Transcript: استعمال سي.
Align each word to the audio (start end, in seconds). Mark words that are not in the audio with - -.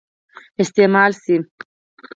استعمال 0.61 1.11
سي. 1.23 1.35